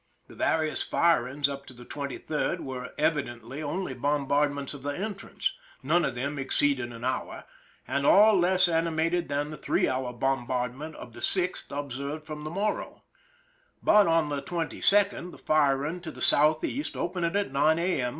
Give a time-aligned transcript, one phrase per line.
[0.27, 6.05] The various firings up to the 23d were evidently only bombardments of the entrance, none
[6.05, 7.43] of them exceeding an hour,
[7.87, 12.43] and all less animated than the three hour bombardment of the 6th ob served from
[12.45, 13.03] the Morro.
[13.83, 18.01] But on the 22d the firing to the southeast, opening at 9 a.
[18.01, 18.09] m.